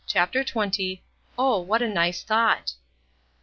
CHAPTER 0.07 0.43
XX. 0.43 1.01
"OH, 1.37 1.59
WHAT 1.59 1.83
A 1.83 1.87
NICE 1.87 2.23
THOUGHT!" 2.23 2.73